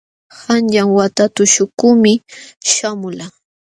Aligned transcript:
Qanyan 0.41 0.89
wata 0.97 1.23
tuśhukuqmi 1.35 2.13
śhamulqaa. 2.71 3.33